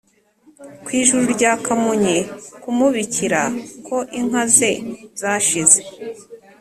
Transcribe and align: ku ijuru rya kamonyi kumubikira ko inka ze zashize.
ku 0.83 0.89
ijuru 0.99 1.23
rya 1.35 1.51
kamonyi 1.65 2.17
kumubikira 2.61 3.41
ko 3.87 3.97
inka 4.19 4.43
ze 4.55 4.71
zashize. 5.21 5.79